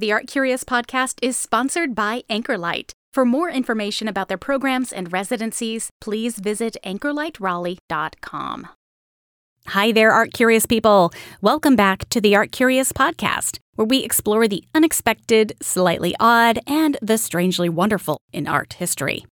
The 0.00 0.12
Art 0.12 0.28
Curious 0.28 0.64
podcast 0.64 1.18
is 1.20 1.36
sponsored 1.36 1.94
by 1.94 2.22
Anchorlight. 2.30 2.92
For 3.12 3.26
more 3.26 3.50
information 3.50 4.08
about 4.08 4.28
their 4.28 4.38
programs 4.38 4.94
and 4.94 5.12
residencies, 5.12 5.90
please 6.00 6.38
visit 6.38 6.78
anchorlightraleigh.com. 6.86 8.68
Hi 9.66 9.92
there, 9.92 10.10
Art 10.12 10.32
Curious 10.32 10.64
people. 10.64 11.12
Welcome 11.42 11.76
back 11.76 12.08
to 12.08 12.18
the 12.18 12.34
Art 12.34 12.50
Curious 12.50 12.92
podcast, 12.92 13.58
where 13.74 13.84
we 13.84 13.98
explore 13.98 14.48
the 14.48 14.64
unexpected, 14.74 15.52
slightly 15.60 16.14
odd, 16.18 16.60
and 16.66 16.96
the 17.02 17.18
strangely 17.18 17.68
wonderful 17.68 18.22
in 18.32 18.48
art 18.48 18.72
history. 18.72 19.26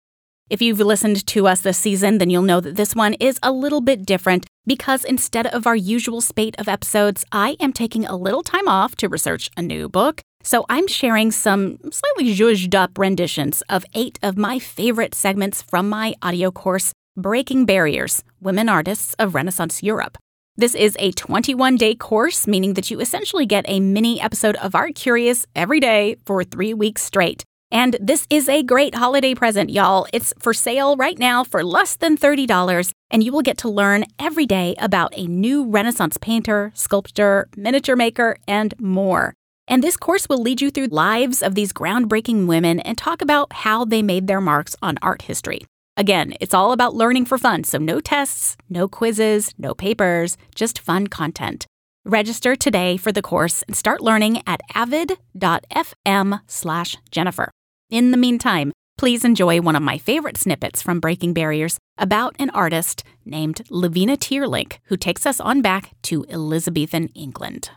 If 0.51 0.61
you've 0.61 0.81
listened 0.81 1.27
to 1.29 1.47
us 1.47 1.63
this 1.63 1.79
season, 1.79 2.19
then 2.19 2.29
you'll 2.29 2.43
know 2.43 2.61
that 2.61 2.77
this 2.77 2.95
one 2.95 3.15
is 3.15 3.39
a 3.43 3.53
little 3.53 3.81
bit 3.81 4.05
different 4.05 4.45
because 4.67 5.03
instead 5.03 5.47
of 5.47 5.67
our 5.67 5.77
usual 5.77 6.21
spate 6.21 6.57
of 6.59 6.69
episodes, 6.69 7.25
I 7.33 7.57
am 7.59 7.73
taking 7.73 8.05
a 8.05 8.17
little 8.17 8.43
time 8.43 8.69
off 8.69 8.97
to 8.97 9.09
research 9.09 9.51
a 9.57 9.63
new 9.63 9.89
book 9.89 10.21
so 10.49 10.65
I'm 10.71 10.87
sharing 10.87 11.31
some 11.31 11.79
slightly 11.93 12.35
zhuzhed 12.35 12.75
up 12.75 12.97
renditions 12.97 13.63
of 13.69 13.85
eight 13.93 14.19
of 14.23 14.39
my 14.39 14.59
favorite 14.59 15.15
segments 15.15 15.61
from 15.61 15.91
my 15.91 16.15
audio 16.23 16.51
course, 16.51 16.91
Breaking 17.19 17.67
Barriers 17.67 18.25
Women 18.41 18.67
Artists 18.67 19.13
of 19.19 19.35
Renaissance 19.35 19.83
Europe. 19.83 20.17
This 20.57 20.75
is 20.75 20.97
a 20.99 21.13
21 21.13 21.77
day 21.77 21.95
course, 21.95 22.47
meaning 22.47 22.73
that 22.75 22.91
you 22.91 22.99
essentially 22.99 23.45
get 23.45 23.67
a 23.69 23.79
mini 23.79 24.23
episode 24.23 24.57
of 24.57 24.75
Art 24.75 24.95
Curious 24.95 25.45
every 25.55 25.81
day 25.81 26.17
for 26.25 26.43
three 26.45 26.73
weeks 26.73 27.03
straight. 27.03 27.45
And 27.71 27.99
this 28.01 28.27
is 28.31 28.49
a 28.49 28.63
great 28.63 28.95
holiday 28.95 29.35
present, 29.35 29.69
y'all. 29.69 30.07
It's 30.15 30.33
for 30.39 30.55
sale 30.55 30.97
right 30.97 31.19
now 31.19 31.45
for 31.45 31.63
less 31.63 31.97
than 31.97 32.17
$30, 32.17 32.91
and 33.11 33.23
you 33.23 33.33
will 33.33 33.43
get 33.43 33.59
to 33.59 33.69
learn 33.69 34.07
every 34.19 34.47
day 34.47 34.75
about 34.79 35.13
a 35.15 35.27
new 35.27 35.69
Renaissance 35.69 36.17
painter, 36.17 36.73
sculptor, 36.75 37.51
miniature 37.55 37.97
maker, 37.97 38.39
and 38.49 38.73
more. 38.81 39.35
And 39.69 39.85
this 39.85 39.99
course 39.99 40.29
will 40.29 40.43
lead 40.43 40.61
you 40.63 40.71
through 40.71 40.87
lives 40.87 41.43
of 41.43 41.55
these 41.55 41.75
groundbreaking 41.75 42.47
women 42.47 42.81
and 42.81 42.97
talk 42.97 43.21
about 43.21 43.53
how 43.53 43.85
they 43.85 44.01
made 44.03 44.27
their 44.27 44.41
marks 44.41 44.75
on 44.81 44.97
art 45.03 45.21
history. 45.23 45.67
Again, 45.97 46.33
it's 46.41 46.55
all 46.55 46.73
about 46.73 46.95
learning 46.95 47.27
for 47.27 47.37
fun, 47.37 47.65
so 47.65 47.77
no 47.77 48.01
tests, 48.01 48.57
no 48.71 48.89
quizzes, 48.89 49.53
no 49.59 49.75
papers, 49.75 50.39
just 50.55 50.79
fun 50.79 51.09
content. 51.09 51.67
Register 52.05 52.55
today 52.57 52.97
for 52.97 53.13
the 53.13 53.21
course 53.21 53.63
and 53.65 53.77
start 53.77 54.01
learning 54.01 54.41
at 54.47 54.63
avid.fm/jennifer. 54.75 57.51
In 57.91 58.11
the 58.11 58.17
meantime, 58.17 58.73
please 58.97 59.25
enjoy 59.25 59.61
one 59.61 59.77
of 59.77 59.83
my 59.83 59.99
favorite 59.99 60.39
snippets 60.39 60.81
from 60.81 61.01
Breaking 61.01 61.35
Barriers 61.35 61.79
about 61.99 62.35
an 62.39 62.49
artist 62.51 63.03
named 63.27 63.61
Levina 63.71 64.17
Teerlinc, 64.17 64.79
who 64.85 64.97
takes 64.97 65.27
us 65.27 65.41
on 65.41 65.61
back 65.61 65.91
to 66.05 66.25
Elizabethan 66.31 67.09
England. 67.09 67.71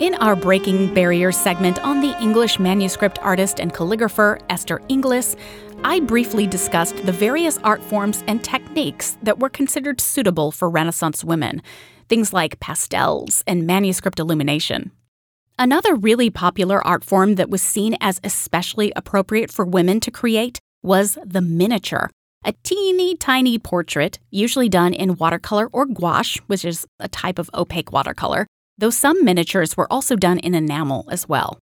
In 0.00 0.14
our 0.14 0.36
Breaking 0.36 0.94
Barriers 0.94 1.36
segment 1.36 1.82
on 1.82 2.00
the 2.00 2.16
English 2.22 2.60
manuscript 2.60 3.18
artist 3.18 3.58
and 3.58 3.74
calligrapher 3.74 4.40
Esther 4.48 4.80
Inglis, 4.88 5.34
I 5.82 5.98
briefly 5.98 6.46
discussed 6.46 7.04
the 7.04 7.10
various 7.10 7.58
art 7.64 7.82
forms 7.82 8.22
and 8.28 8.44
techniques 8.44 9.18
that 9.24 9.40
were 9.40 9.48
considered 9.48 10.00
suitable 10.00 10.52
for 10.52 10.70
Renaissance 10.70 11.24
women, 11.24 11.62
things 12.08 12.32
like 12.32 12.60
pastels 12.60 13.42
and 13.44 13.66
manuscript 13.66 14.20
illumination. 14.20 14.92
Another 15.58 15.96
really 15.96 16.30
popular 16.30 16.80
art 16.86 17.02
form 17.02 17.34
that 17.34 17.50
was 17.50 17.60
seen 17.60 17.96
as 18.00 18.20
especially 18.22 18.92
appropriate 18.94 19.50
for 19.50 19.64
women 19.64 19.98
to 19.98 20.12
create 20.12 20.60
was 20.80 21.18
the 21.26 21.40
miniature, 21.40 22.08
a 22.44 22.52
teeny 22.62 23.16
tiny 23.16 23.58
portrait, 23.58 24.20
usually 24.30 24.68
done 24.68 24.94
in 24.94 25.16
watercolor 25.16 25.68
or 25.72 25.86
gouache, 25.86 26.38
which 26.46 26.64
is 26.64 26.86
a 27.00 27.08
type 27.08 27.40
of 27.40 27.50
opaque 27.52 27.90
watercolor, 27.90 28.46
though 28.78 28.90
some 28.90 29.24
miniatures 29.24 29.76
were 29.76 29.92
also 29.92 30.16
done 30.16 30.38
in 30.38 30.54
enamel 30.54 31.08
as 31.10 31.28
well. 31.28 31.58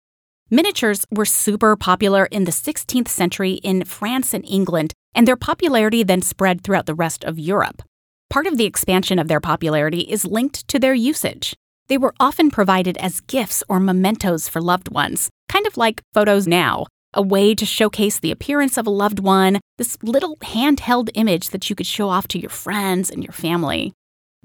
Miniatures 0.51 1.07
were 1.11 1.25
super 1.25 1.75
popular 1.75 2.27
in 2.27 2.45
the 2.45 2.51
16th 2.51 3.09
century 3.09 3.53
in 3.63 3.85
France 3.85 4.35
and 4.35 4.45
England, 4.45 4.93
and 5.15 5.27
their 5.27 5.37
popularity 5.37 6.03
then 6.03 6.21
spread 6.21 6.63
throughout 6.63 6.87
the 6.87 6.95
rest 6.95 7.25
of 7.25 7.39
Europe. 7.39 7.83
Part 8.29 8.47
of 8.47 8.59
the 8.59 8.67
expansion 8.67 9.19
of 9.19 9.29
their 9.29 9.41
popularity 9.41 10.01
is 10.01 10.25
linked 10.25 10.67
to 10.69 10.79
their 10.79 10.95
usage. 10.95 11.55
They 11.89 11.99
were 11.99 12.15
often 12.19 12.51
provided 12.51 12.97
as 12.99 13.21
gifts 13.21 13.63
or 13.69 13.81
mementos 13.81 14.49
for 14.49 14.61
loved 14.61 14.91
ones, 14.91 15.31
kind 15.49 15.67
of 15.67 15.77
like 15.77 16.03
photos 16.13 16.47
now, 16.47 16.87
a 17.15 17.23
way 17.23 17.55
to 17.55 17.65
showcase 17.65 18.19
the 18.19 18.31
appearance 18.31 18.77
of 18.77 18.87
a 18.87 18.91
loved 18.91 19.21
one, 19.21 19.61
this 19.79 19.97
little 20.03 20.37
handheld 20.39 21.11
image 21.15 21.51
that 21.51 21.71
you 21.71 21.77
could 21.77 21.87
show 21.87 22.09
off 22.09 22.29
to 22.29 22.39
your 22.39 22.51
friends 22.51 23.11
and 23.11 23.23
your 23.23 23.33
family. 23.33 23.93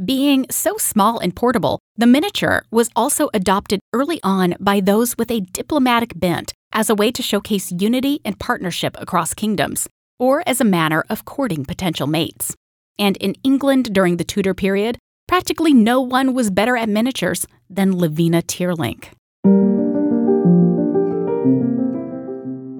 Being 0.03 0.45
so 0.49 0.77
small 0.77 1.19
and 1.19 1.35
portable, 1.35 1.79
the 1.97 2.07
miniature 2.07 2.63
was 2.71 2.89
also 2.95 3.29
adopted 3.33 3.81
early 3.91 4.21
on 4.23 4.55
by 4.57 4.79
those 4.79 5.17
with 5.17 5.29
a 5.29 5.41
diplomatic 5.41 6.17
bent 6.17 6.53
as 6.71 6.89
a 6.89 6.95
way 6.95 7.11
to 7.11 7.21
showcase 7.21 7.73
unity 7.73 8.21
and 8.23 8.39
partnership 8.39 8.95
across 8.97 9.33
kingdoms, 9.33 9.89
or 10.17 10.41
as 10.47 10.61
a 10.61 10.63
manner 10.63 11.03
of 11.09 11.25
courting 11.25 11.65
potential 11.65 12.07
mates. 12.07 12.55
And 12.97 13.17
in 13.17 13.35
England 13.43 13.93
during 13.93 14.15
the 14.15 14.23
Tudor 14.23 14.53
period, 14.53 14.97
practically 15.27 15.73
no 15.73 15.99
one 15.99 16.33
was 16.33 16.49
better 16.49 16.77
at 16.77 16.87
miniatures 16.87 17.45
than 17.69 17.91
Levina 17.91 18.41
Teerlinc. 18.41 19.09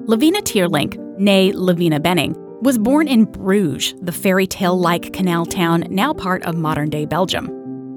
Levina 0.07 0.41
Teerlinc, 0.41 0.95
née 1.19 1.53
Levina 1.53 1.99
Bening, 1.99 2.33
was 2.61 2.77
born 2.77 3.07
in 3.07 3.25
Bruges, 3.25 3.95
the 4.01 4.11
fairy 4.11 4.45
tale 4.45 4.77
like 4.77 5.13
canal 5.13 5.45
town 5.45 5.85
now 5.89 6.13
part 6.13 6.43
of 6.43 6.55
modern 6.55 6.89
day 6.89 7.05
Belgium. 7.05 7.49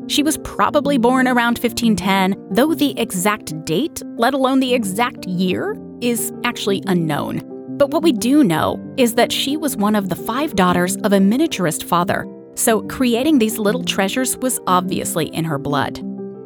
She 0.08 0.22
was 0.22 0.38
probably 0.38 0.98
born 0.98 1.26
around 1.26 1.58
1510, 1.58 2.36
though 2.50 2.74
the 2.74 2.98
exact 2.98 3.64
date, 3.64 4.02
let 4.16 4.34
alone 4.34 4.60
the 4.60 4.74
exact 4.74 5.26
year, 5.26 5.76
is 6.00 6.32
actually 6.44 6.82
unknown. 6.86 7.40
But 7.78 7.90
what 7.90 8.02
we 8.02 8.12
do 8.12 8.44
know 8.44 8.78
is 8.96 9.14
that 9.14 9.32
she 9.32 9.56
was 9.56 9.76
one 9.76 9.96
of 9.96 10.08
the 10.08 10.16
five 10.16 10.54
daughters 10.54 10.96
of 10.98 11.12
a 11.12 11.18
miniaturist 11.18 11.82
father, 11.84 12.26
so 12.54 12.82
creating 12.82 13.38
these 13.38 13.58
little 13.58 13.84
treasures 13.84 14.36
was 14.38 14.60
obviously 14.66 15.26
in 15.26 15.44
her 15.44 15.58
blood. 15.58 16.00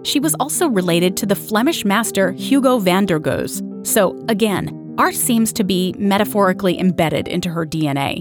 She 0.05 0.21
was 0.21 0.37
also 0.39 0.69
related 0.69 1.17
to 1.19 1.27
the 1.27 1.35
Flemish 1.35 1.85
master 1.85 2.33
Hugo 2.33 2.79
van 2.79 3.07
der 3.07 3.19
Goes, 3.19 3.63
so 3.83 4.25
again, 4.29 4.86
art 4.99 5.15
seems 5.15 5.53
to 5.55 5.65
be 5.65 5.95
metaphorically 5.99 6.79
embedded 6.79 7.29
into 7.29 7.51
her 7.51 7.67
DNA. 7.67 8.21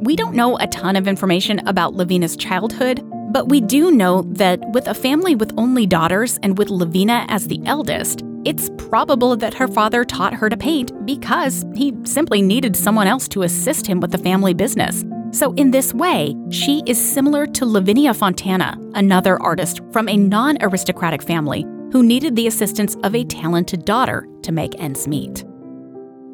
We 0.00 0.16
don't 0.16 0.34
know 0.34 0.58
a 0.58 0.66
ton 0.66 0.96
of 0.96 1.08
information 1.08 1.66
about 1.66 1.94
Levina's 1.94 2.36
childhood, 2.36 3.02
but 3.32 3.48
we 3.48 3.60
do 3.60 3.90
know 3.90 4.22
that 4.32 4.60
with 4.72 4.86
a 4.88 4.94
family 4.94 5.34
with 5.34 5.52
only 5.56 5.86
daughters 5.86 6.38
and 6.42 6.58
with 6.58 6.68
Levina 6.68 7.24
as 7.28 7.46
the 7.46 7.60
eldest, 7.64 8.22
it's 8.44 8.70
probable 8.76 9.36
that 9.36 9.54
her 9.54 9.66
father 9.66 10.04
taught 10.04 10.34
her 10.34 10.48
to 10.48 10.56
paint 10.56 10.92
because 11.06 11.64
he 11.74 11.92
simply 12.04 12.42
needed 12.42 12.76
someone 12.76 13.06
else 13.06 13.26
to 13.28 13.42
assist 13.42 13.86
him 13.86 14.00
with 14.00 14.12
the 14.12 14.18
family 14.18 14.54
business. 14.54 15.04
So, 15.32 15.52
in 15.54 15.70
this 15.70 15.92
way, 15.92 16.36
she 16.50 16.82
is 16.86 16.98
similar 16.98 17.46
to 17.46 17.66
Lavinia 17.66 18.14
Fontana, 18.14 18.78
another 18.94 19.42
artist 19.42 19.80
from 19.92 20.08
a 20.08 20.16
non 20.16 20.56
aristocratic 20.62 21.22
family 21.22 21.62
who 21.90 22.02
needed 22.02 22.36
the 22.36 22.46
assistance 22.46 22.96
of 23.02 23.14
a 23.14 23.24
talented 23.24 23.84
daughter 23.84 24.26
to 24.42 24.52
make 24.52 24.80
ends 24.80 25.08
meet. 25.08 25.44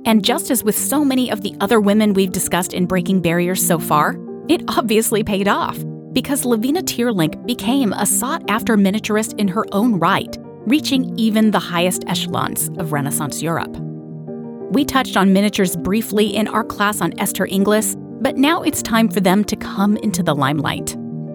And 0.05 0.25
just 0.25 0.51
as 0.51 0.65
with 0.65 0.77
so 0.77 1.05
many 1.05 1.31
of 1.31 1.43
the 1.43 1.55
other 1.61 1.81
women 1.81 2.13
we've 2.13 2.33
discussed 2.33 2.75
in 2.75 2.87
Breaking 2.87 3.21
Barriers 3.21 3.65
so 3.65 3.79
far, 3.79 4.17
it 4.49 4.63
obviously 4.69 5.23
paid 5.23 5.47
off. 5.47 5.79
because 6.13 6.45
Levina 6.45 6.83
Teerlinc 6.83 7.45
became 7.47 7.93
a 7.95 8.07
sought 8.07 8.43
after 8.49 8.77
miniaturist 8.77 9.39
in 9.39 9.49
her 9.49 9.65
own 9.73 9.99
right, 9.99 10.37
reaching 10.67 11.19
even 11.19 11.51
the 11.51 11.59
highest 11.59 12.05
echelons 12.07 12.69
of 12.79 12.93
Renaissance 12.93 13.43
Europe. 13.43 13.75
We 14.71 14.85
touched 14.85 15.17
on 15.17 15.33
miniatures 15.33 15.77
briefly 15.77 16.35
in 16.35 16.49
our 16.49 16.65
class 16.65 17.01
on 17.01 17.19
Esther 17.19 17.47
Inglis, 17.47 17.97
but 18.21 18.37
now 18.37 18.63
it's 18.63 18.83
time 18.83 19.09
for 19.09 19.21
them 19.21 19.45
to 19.45 19.57
come 19.57 19.97
into 19.99 20.23
the 20.23 20.35
limelight. 20.35 20.95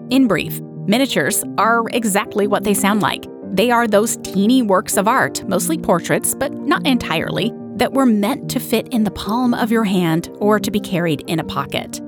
In 0.09 0.27
brief, 0.27 0.61
miniatures 0.87 1.43
are 1.57 1.83
exactly 1.91 2.47
what 2.47 2.63
they 2.63 2.73
sound 2.73 3.01
like. 3.01 3.25
They 3.51 3.71
are 3.71 3.87
those 3.87 4.17
teeny 4.23 4.61
works 4.61 4.97
of 4.97 5.07
art, 5.07 5.47
mostly 5.47 5.77
portraits, 5.77 6.35
but 6.35 6.51
not 6.53 6.85
entirely, 6.85 7.51
that 7.77 7.93
were 7.93 8.05
meant 8.05 8.49
to 8.51 8.59
fit 8.59 8.87
in 8.89 9.03
the 9.03 9.11
palm 9.11 9.53
of 9.53 9.71
your 9.71 9.83
hand 9.83 10.29
or 10.39 10.59
to 10.59 10.71
be 10.71 10.79
carried 10.79 11.21
in 11.27 11.39
a 11.39 11.43
pocket. 11.43 12.01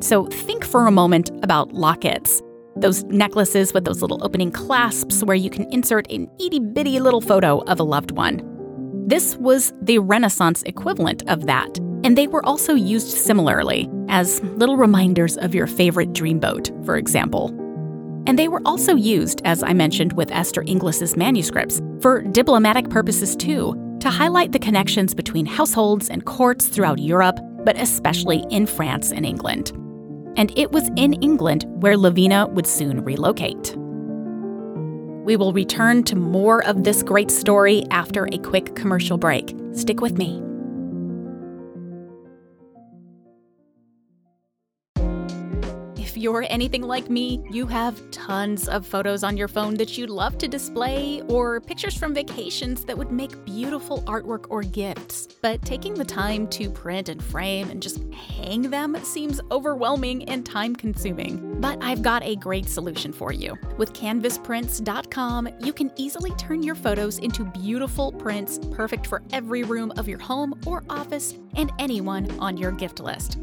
So 0.00 0.26
think 0.26 0.64
for 0.64 0.86
a 0.86 0.90
moment 0.90 1.30
about 1.42 1.72
lockets. 1.72 2.40
Those 2.76 3.04
necklaces 3.04 3.74
with 3.74 3.84
those 3.84 4.00
little 4.00 4.24
opening 4.24 4.50
clasps 4.50 5.22
where 5.24 5.36
you 5.36 5.50
can 5.50 5.70
insert 5.72 6.10
an 6.10 6.30
itty 6.38 6.60
bitty 6.60 7.00
little 7.00 7.20
photo 7.20 7.58
of 7.64 7.80
a 7.80 7.84
loved 7.84 8.12
one. 8.12 8.40
This 9.06 9.36
was 9.36 9.72
the 9.82 9.98
Renaissance 9.98 10.62
equivalent 10.62 11.28
of 11.28 11.46
that, 11.46 11.78
and 12.04 12.16
they 12.16 12.28
were 12.28 12.46
also 12.46 12.74
used 12.74 13.08
similarly 13.08 13.90
as 14.08 14.40
little 14.42 14.76
reminders 14.76 15.36
of 15.36 15.54
your 15.54 15.66
favorite 15.66 16.12
dreamboat, 16.12 16.84
for 16.86 16.96
example. 16.96 17.48
And 18.26 18.38
they 18.38 18.48
were 18.48 18.62
also 18.64 18.94
used, 18.94 19.42
as 19.44 19.62
I 19.62 19.72
mentioned 19.72 20.12
with 20.12 20.30
Esther 20.30 20.62
Inglis's 20.66 21.16
manuscripts, 21.16 21.82
for 22.00 22.22
diplomatic 22.22 22.88
purposes 22.88 23.34
too, 23.34 23.74
to 24.00 24.10
highlight 24.10 24.52
the 24.52 24.58
connections 24.58 25.14
between 25.14 25.46
households 25.46 26.08
and 26.08 26.24
courts 26.24 26.66
throughout 26.66 26.98
Europe, 26.98 27.38
but 27.64 27.80
especially 27.80 28.44
in 28.50 28.66
France 28.66 29.12
and 29.12 29.24
England 29.24 29.72
and 30.36 30.56
it 30.56 30.72
was 30.72 30.88
in 30.96 31.14
England 31.14 31.64
where 31.82 31.96
Levina 31.96 32.48
would 32.48 32.66
soon 32.66 33.04
relocate. 33.04 33.76
We 35.24 35.36
will 35.36 35.52
return 35.52 36.02
to 36.04 36.16
more 36.16 36.64
of 36.64 36.84
this 36.84 37.02
great 37.02 37.30
story 37.30 37.84
after 37.90 38.26
a 38.32 38.38
quick 38.38 38.74
commercial 38.74 39.18
break. 39.18 39.54
Stick 39.72 40.00
with 40.00 40.16
me. 40.16 40.42
You're 46.20 46.44
anything 46.50 46.82
like 46.82 47.08
me, 47.08 47.42
you 47.50 47.66
have 47.66 48.10
tons 48.10 48.68
of 48.68 48.86
photos 48.86 49.24
on 49.24 49.38
your 49.38 49.48
phone 49.48 49.74
that 49.74 49.96
you'd 49.96 50.10
love 50.10 50.36
to 50.38 50.48
display, 50.48 51.22
or 51.28 51.60
pictures 51.62 51.96
from 51.96 52.12
vacations 52.12 52.84
that 52.84 52.96
would 52.96 53.10
make 53.10 53.44
beautiful 53.46 54.02
artwork 54.02 54.44
or 54.50 54.62
gifts. 54.62 55.26
But 55.40 55.62
taking 55.62 55.94
the 55.94 56.04
time 56.04 56.46
to 56.48 56.70
print 56.70 57.08
and 57.08 57.24
frame 57.24 57.70
and 57.70 57.82
just 57.82 58.02
hang 58.12 58.62
them 58.62 58.96
seems 59.02 59.40
overwhelming 59.50 60.28
and 60.28 60.44
time 60.44 60.76
consuming. 60.76 61.58
But 61.58 61.78
I've 61.82 62.02
got 62.02 62.22
a 62.22 62.36
great 62.36 62.68
solution 62.68 63.12
for 63.12 63.32
you. 63.32 63.56
With 63.78 63.94
canvasprints.com, 63.94 65.48
you 65.60 65.72
can 65.72 65.90
easily 65.96 66.32
turn 66.32 66.62
your 66.62 66.74
photos 66.74 67.18
into 67.18 67.44
beautiful 67.44 68.12
prints 68.12 68.58
perfect 68.72 69.06
for 69.06 69.22
every 69.32 69.62
room 69.62 69.90
of 69.96 70.06
your 70.06 70.18
home 70.18 70.60
or 70.66 70.84
office 70.90 71.38
and 71.54 71.72
anyone 71.78 72.30
on 72.38 72.58
your 72.58 72.72
gift 72.72 73.00
list. 73.00 73.38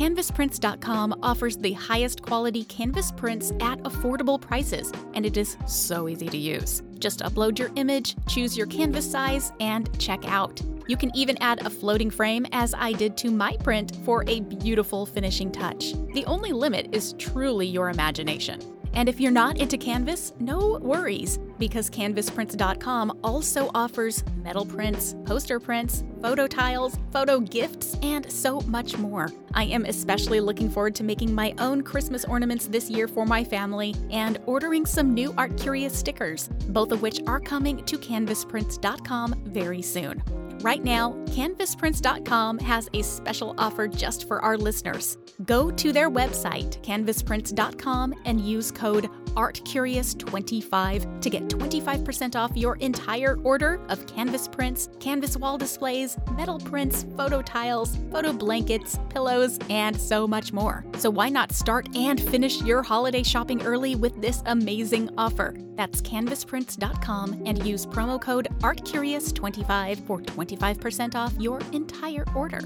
CanvasPrints.com 0.00 1.20
offers 1.22 1.58
the 1.58 1.74
highest 1.74 2.22
quality 2.22 2.64
canvas 2.64 3.12
prints 3.12 3.50
at 3.60 3.78
affordable 3.82 4.40
prices, 4.40 4.90
and 5.12 5.26
it 5.26 5.36
is 5.36 5.58
so 5.66 6.08
easy 6.08 6.26
to 6.30 6.38
use. 6.38 6.82
Just 6.98 7.20
upload 7.20 7.58
your 7.58 7.70
image, 7.76 8.16
choose 8.26 8.56
your 8.56 8.66
canvas 8.66 9.10
size, 9.10 9.52
and 9.60 9.90
check 10.00 10.26
out. 10.26 10.58
You 10.88 10.96
can 10.96 11.14
even 11.14 11.36
add 11.42 11.66
a 11.66 11.68
floating 11.68 12.08
frame, 12.08 12.46
as 12.50 12.72
I 12.72 12.94
did 12.94 13.18
to 13.18 13.30
my 13.30 13.58
print, 13.58 13.94
for 14.06 14.24
a 14.26 14.40
beautiful 14.40 15.04
finishing 15.04 15.52
touch. 15.52 15.92
The 16.14 16.24
only 16.24 16.52
limit 16.52 16.94
is 16.94 17.12
truly 17.18 17.66
your 17.66 17.90
imagination. 17.90 18.58
And 18.92 19.08
if 19.08 19.20
you're 19.20 19.30
not 19.30 19.58
into 19.58 19.78
Canvas, 19.78 20.32
no 20.40 20.78
worries, 20.80 21.38
because 21.58 21.88
CanvasPrints.com 21.90 23.20
also 23.22 23.70
offers 23.74 24.24
metal 24.42 24.66
prints, 24.66 25.14
poster 25.24 25.60
prints, 25.60 26.04
photo 26.20 26.46
tiles, 26.46 26.98
photo 27.12 27.40
gifts, 27.40 27.96
and 28.02 28.30
so 28.30 28.60
much 28.62 28.98
more. 28.98 29.30
I 29.54 29.64
am 29.64 29.84
especially 29.84 30.40
looking 30.40 30.68
forward 30.70 30.94
to 30.96 31.04
making 31.04 31.34
my 31.34 31.54
own 31.58 31.82
Christmas 31.82 32.24
ornaments 32.24 32.66
this 32.66 32.90
year 32.90 33.06
for 33.08 33.24
my 33.24 33.44
family 33.44 33.94
and 34.10 34.38
ordering 34.46 34.84
some 34.86 35.14
new 35.14 35.32
Art 35.38 35.56
Curious 35.56 35.96
stickers, 35.96 36.48
both 36.68 36.92
of 36.92 37.02
which 37.02 37.20
are 37.26 37.40
coming 37.40 37.84
to 37.84 37.96
CanvasPrints.com 37.96 39.42
very 39.46 39.82
soon. 39.82 40.22
Right 40.62 40.84
now, 40.84 41.12
CanvasPrints.com 41.26 42.58
has 42.58 42.90
a 42.92 43.00
special 43.00 43.54
offer 43.56 43.88
just 43.88 44.28
for 44.28 44.42
our 44.42 44.58
listeners. 44.58 45.16
Go 45.46 45.70
to 45.70 45.90
their 45.90 46.10
website, 46.10 46.82
canvasprints.com, 46.82 48.14
and 48.26 48.40
use 48.42 48.70
code 48.70 49.08
ARTCurious25 49.30 51.20
to 51.20 51.30
get 51.30 51.48
25% 51.48 52.36
off 52.36 52.56
your 52.56 52.76
entire 52.76 53.38
order 53.42 53.80
of 53.88 54.06
canvas 54.06 54.48
prints, 54.48 54.88
canvas 55.00 55.36
wall 55.36 55.58
displays, 55.58 56.16
metal 56.32 56.58
prints, 56.58 57.06
photo 57.16 57.42
tiles, 57.42 57.96
photo 58.10 58.32
blankets, 58.32 58.98
pillows, 59.08 59.58
and 59.68 59.98
so 59.98 60.26
much 60.26 60.52
more. 60.52 60.84
So 60.98 61.10
why 61.10 61.28
not 61.28 61.52
start 61.52 61.88
and 61.96 62.20
finish 62.20 62.60
your 62.62 62.82
holiday 62.82 63.22
shopping 63.22 63.62
early 63.62 63.94
with 63.94 64.20
this 64.20 64.42
amazing 64.46 65.10
offer? 65.16 65.54
That's 65.76 66.02
canvasprints.com 66.02 67.42
and 67.46 67.66
use 67.66 67.86
promo 67.86 68.20
code 68.20 68.48
ARTCurious25 68.60 70.06
for 70.06 70.20
25% 70.20 71.14
off 71.14 71.32
your 71.38 71.60
entire 71.72 72.24
order. 72.34 72.60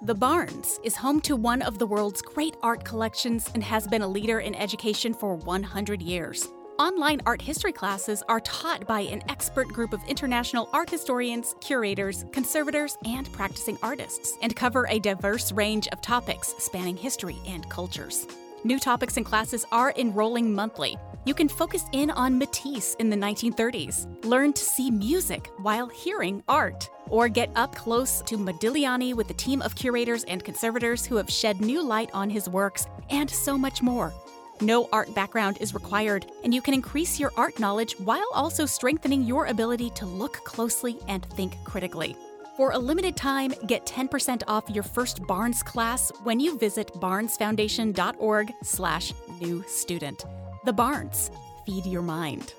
The 0.00 0.14
Barnes 0.14 0.78
is 0.84 0.94
home 0.94 1.20
to 1.22 1.34
one 1.34 1.60
of 1.60 1.80
the 1.80 1.86
world's 1.86 2.22
great 2.22 2.56
art 2.62 2.84
collections 2.84 3.50
and 3.52 3.64
has 3.64 3.88
been 3.88 4.02
a 4.02 4.06
leader 4.06 4.38
in 4.38 4.54
education 4.54 5.12
for 5.12 5.34
100 5.34 6.00
years. 6.00 6.46
Online 6.78 7.20
art 7.26 7.42
history 7.42 7.72
classes 7.72 8.22
are 8.28 8.38
taught 8.38 8.86
by 8.86 9.00
an 9.00 9.24
expert 9.28 9.66
group 9.66 9.92
of 9.92 10.00
international 10.06 10.68
art 10.72 10.88
historians, 10.88 11.56
curators, 11.60 12.24
conservators, 12.30 12.96
and 13.04 13.30
practicing 13.32 13.76
artists, 13.82 14.38
and 14.40 14.54
cover 14.54 14.86
a 14.88 15.00
diverse 15.00 15.50
range 15.50 15.88
of 15.88 16.00
topics 16.00 16.54
spanning 16.60 16.96
history 16.96 17.38
and 17.44 17.68
cultures. 17.68 18.24
New 18.64 18.80
topics 18.80 19.16
and 19.16 19.24
classes 19.24 19.64
are 19.70 19.94
enrolling 19.96 20.52
monthly. 20.52 20.96
You 21.24 21.32
can 21.32 21.48
focus 21.48 21.84
in 21.92 22.10
on 22.10 22.36
Matisse 22.36 22.94
in 22.98 23.08
the 23.08 23.16
1930s, 23.16 24.24
learn 24.24 24.52
to 24.52 24.64
see 24.64 24.90
music 24.90 25.48
while 25.58 25.86
hearing 25.86 26.42
art, 26.48 26.90
or 27.08 27.28
get 27.28 27.50
up 27.54 27.76
close 27.76 28.20
to 28.22 28.36
Modigliani 28.36 29.14
with 29.14 29.30
a 29.30 29.34
team 29.34 29.62
of 29.62 29.76
curators 29.76 30.24
and 30.24 30.42
conservators 30.42 31.06
who 31.06 31.14
have 31.14 31.30
shed 31.30 31.60
new 31.60 31.82
light 31.82 32.10
on 32.12 32.28
his 32.28 32.48
works, 32.48 32.86
and 33.10 33.30
so 33.30 33.56
much 33.56 33.80
more. 33.80 34.12
No 34.60 34.88
art 34.92 35.14
background 35.14 35.58
is 35.60 35.72
required, 35.72 36.26
and 36.42 36.52
you 36.52 36.60
can 36.60 36.74
increase 36.74 37.20
your 37.20 37.30
art 37.36 37.60
knowledge 37.60 37.94
while 38.00 38.28
also 38.34 38.66
strengthening 38.66 39.22
your 39.22 39.46
ability 39.46 39.90
to 39.90 40.04
look 40.04 40.32
closely 40.44 40.98
and 41.06 41.24
think 41.26 41.54
critically. 41.62 42.16
For 42.58 42.72
a 42.72 42.78
limited 42.80 43.14
time, 43.16 43.54
get 43.68 43.86
10% 43.86 44.42
off 44.48 44.68
your 44.68 44.82
first 44.82 45.24
Barnes 45.28 45.62
class 45.62 46.10
when 46.24 46.40
you 46.40 46.58
visit 46.58 46.88
barnesfoundation.org 46.94 48.52
slash 48.64 49.12
new 49.40 49.62
student. 49.68 50.24
The 50.64 50.72
Barnes. 50.72 51.30
Feed 51.66 51.86
your 51.86 52.02
mind. 52.02 52.52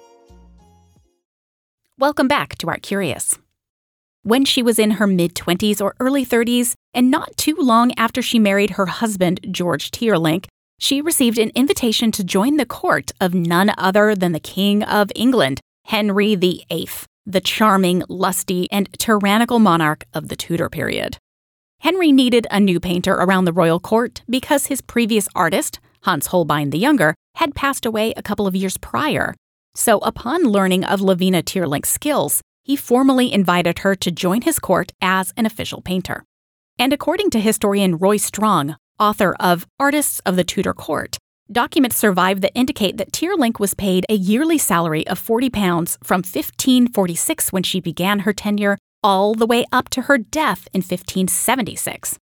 Welcome 1.97 2.29
back 2.29 2.57
to 2.59 2.69
Art 2.69 2.81
Curious. 2.81 3.37
When 4.23 4.45
she 4.45 4.63
was 4.63 4.79
in 4.79 4.91
her 4.91 5.05
mid 5.05 5.35
20s 5.35 5.81
or 5.81 5.95
early 5.99 6.25
30s, 6.25 6.75
and 6.93 7.11
not 7.11 7.35
too 7.35 7.57
long 7.59 7.91
after 7.97 8.21
she 8.21 8.39
married 8.39 8.69
her 8.71 8.85
husband, 8.85 9.41
George 9.51 9.91
Teerlinc, 9.91 10.45
she 10.79 11.01
received 11.01 11.37
an 11.37 11.51
invitation 11.55 12.13
to 12.13 12.23
join 12.23 12.55
the 12.55 12.65
court 12.65 13.11
of 13.19 13.33
none 13.33 13.73
other 13.77 14.15
than 14.15 14.31
the 14.31 14.39
King 14.39 14.81
of 14.81 15.11
England, 15.13 15.59
Henry 15.83 16.35
VIII 16.35 16.87
the 17.31 17.41
charming, 17.41 18.03
lusty, 18.09 18.67
and 18.71 18.89
tyrannical 18.97 19.59
monarch 19.59 20.05
of 20.13 20.27
the 20.29 20.35
Tudor 20.35 20.69
period. 20.69 21.17
Henry 21.81 22.11
needed 22.11 22.47
a 22.51 22.59
new 22.59 22.79
painter 22.79 23.13
around 23.13 23.45
the 23.45 23.53
royal 23.53 23.79
court 23.79 24.21
because 24.29 24.65
his 24.65 24.81
previous 24.81 25.27
artist, 25.35 25.79
Hans 26.03 26.27
Holbein 26.27 26.71
the 26.71 26.79
Younger, 26.79 27.13
had 27.35 27.55
passed 27.55 27.85
away 27.85 28.13
a 28.17 28.23
couple 28.23 28.47
of 28.47 28.55
years 28.55 28.77
prior. 28.77 29.35
So, 29.75 29.99
upon 29.99 30.43
learning 30.43 30.83
of 30.83 30.99
Levina 30.99 31.43
Teerlinc's 31.43 31.89
skills, 31.89 32.41
he 32.63 32.75
formally 32.75 33.31
invited 33.31 33.79
her 33.79 33.95
to 33.95 34.11
join 34.11 34.41
his 34.41 34.59
court 34.59 34.91
as 35.01 35.31
an 35.37 35.45
official 35.45 35.81
painter. 35.81 36.25
And 36.77 36.91
according 36.91 37.29
to 37.31 37.39
historian 37.39 37.97
Roy 37.97 38.17
Strong, 38.17 38.75
author 38.99 39.35
of 39.39 39.67
Artists 39.79 40.19
of 40.25 40.35
the 40.35 40.43
Tudor 40.43 40.73
Court, 40.73 41.17
Documents 41.51 41.95
survive 41.95 42.41
that 42.41 42.51
indicate 42.53 42.97
that 42.97 43.11
Teerlinc 43.11 43.59
was 43.59 43.73
paid 43.73 44.05
a 44.07 44.13
yearly 44.13 44.59
salary 44.59 45.07
of 45.07 45.17
40 45.17 45.49
pounds 45.49 45.97
from 46.03 46.19
1546 46.19 47.51
when 47.51 47.63
she 47.63 47.79
began 47.79 48.19
her 48.19 48.33
tenure 48.33 48.77
all 49.03 49.33
the 49.33 49.47
way 49.47 49.65
up 49.71 49.89
to 49.89 50.03
her 50.03 50.19
death 50.19 50.67
in 50.73 50.81
1576. 50.81 52.19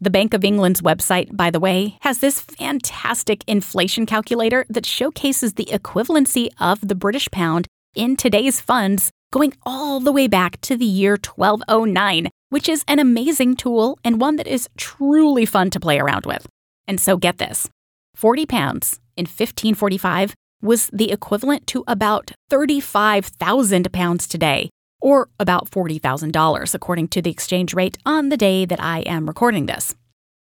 The 0.00 0.10
Bank 0.10 0.34
of 0.34 0.44
England's 0.44 0.82
website, 0.82 1.36
by 1.36 1.52
the 1.52 1.60
way, 1.60 1.98
has 2.00 2.18
this 2.18 2.40
fantastic 2.40 3.44
inflation 3.46 4.06
calculator 4.06 4.66
that 4.68 4.86
showcases 4.86 5.54
the 5.54 5.66
equivalency 5.66 6.48
of 6.58 6.88
the 6.88 6.96
British 6.96 7.30
pound 7.30 7.68
in 7.94 8.16
today's 8.16 8.60
funds 8.60 9.12
going 9.32 9.54
all 9.64 10.00
the 10.00 10.10
way 10.10 10.26
back 10.26 10.60
to 10.62 10.76
the 10.76 10.84
year 10.84 11.12
1209, 11.12 12.28
which 12.48 12.68
is 12.68 12.84
an 12.88 12.98
amazing 12.98 13.54
tool 13.54 14.00
and 14.02 14.20
one 14.20 14.34
that 14.34 14.48
is 14.48 14.68
truly 14.76 15.46
fun 15.46 15.70
to 15.70 15.78
play 15.78 16.00
around 16.00 16.26
with. 16.26 16.44
And 16.88 17.00
so 17.00 17.16
get 17.16 17.38
this 17.38 17.70
40 18.14 18.46
pounds 18.46 19.00
in 19.16 19.24
1545 19.24 20.34
was 20.62 20.88
the 20.92 21.12
equivalent 21.12 21.66
to 21.68 21.84
about 21.86 22.32
35,000 22.48 23.92
pounds 23.92 24.26
today, 24.26 24.70
or 25.00 25.28
about 25.38 25.70
$40,000, 25.70 26.74
according 26.74 27.08
to 27.08 27.20
the 27.20 27.30
exchange 27.30 27.74
rate 27.74 27.98
on 28.06 28.30
the 28.30 28.36
day 28.36 28.64
that 28.64 28.82
I 28.82 29.00
am 29.00 29.26
recording 29.26 29.66
this. 29.66 29.94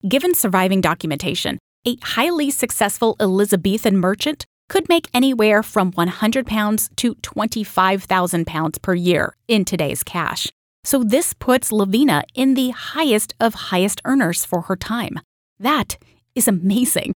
Given 0.07 0.35
surviving 0.35 0.83
documentation, 0.83 1.59
a 1.87 1.97
highly 2.03 2.51
successful 2.51 3.17
Elizabethan 3.19 3.97
merchant 3.97 4.45
could 4.69 4.89
make 4.89 5.09
anywhere 5.15 5.63
from 5.63 5.93
100 5.93 6.47
pounds 6.47 6.91
to 6.97 7.15
25,000 7.17 8.47
pounds 8.47 8.79
per 8.79 8.95
year 8.95 9.37
in 9.49 9.65
today's 9.65 10.03
cash. 10.03 10.51
So 10.85 11.03
this 11.03 11.33
puts 11.33 11.71
Levina 11.71 12.25
in 12.35 12.55
the 12.55 12.71
highest 12.71 13.35
of 13.41 13.55
highest 13.55 14.03
earners 14.05 14.45
for 14.45 14.63
her 14.63 14.77
time. 14.77 15.21
That 15.59 15.97
is 16.35 16.49
amazing. 16.49 17.15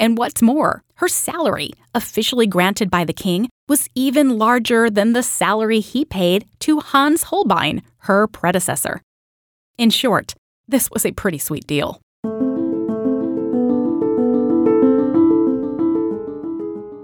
And 0.00 0.16
what's 0.16 0.40
more, 0.40 0.82
her 0.94 1.08
salary, 1.08 1.72
officially 1.94 2.46
granted 2.46 2.90
by 2.90 3.04
the 3.04 3.12
king, 3.12 3.50
was 3.68 3.88
even 3.94 4.38
larger 4.38 4.88
than 4.88 5.12
the 5.12 5.22
salary 5.22 5.80
he 5.80 6.06
paid 6.06 6.46
to 6.60 6.80
Hans 6.80 7.24
Holbein, 7.24 7.82
her 7.98 8.26
predecessor. 8.26 9.02
In 9.76 9.90
short, 9.90 10.34
this 10.66 10.90
was 10.90 11.04
a 11.04 11.12
pretty 11.12 11.36
sweet 11.36 11.66
deal. 11.66 12.00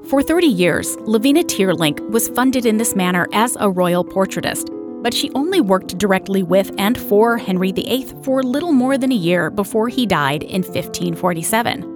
For 0.08 0.22
30 0.22 0.46
years, 0.46 0.96
Levina 1.00 1.42
Teerlinc 1.42 2.00
was 2.10 2.28
funded 2.28 2.64
in 2.64 2.78
this 2.78 2.94
manner 2.94 3.26
as 3.34 3.56
a 3.60 3.68
royal 3.68 4.04
portraitist, 4.04 4.70
but 5.02 5.12
she 5.12 5.30
only 5.34 5.60
worked 5.60 5.98
directly 5.98 6.42
with 6.42 6.70
and 6.78 6.96
for 6.96 7.36
Henry 7.36 7.72
VIII 7.72 8.06
for 8.22 8.42
little 8.42 8.72
more 8.72 8.96
than 8.96 9.12
a 9.12 9.16
year 9.16 9.50
before 9.50 9.88
he 9.88 10.06
died 10.06 10.44
in 10.44 10.62
1547. 10.62 11.95